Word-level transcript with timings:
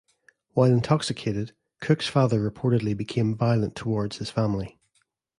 While 0.53 0.71
intoxicated, 0.73 1.53
Cook's 1.79 2.07
father 2.07 2.39
reportedly 2.39 2.97
became 2.97 3.35
violent 3.37 3.75
towards 3.75 4.17
his 4.17 4.31
family. 4.31 4.79